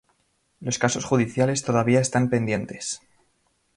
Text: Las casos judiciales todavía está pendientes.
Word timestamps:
Las 0.61 0.79
casos 0.79 1.05
judiciales 1.05 1.61
todavía 1.63 1.99
está 1.99 2.27
pendientes. 2.27 3.01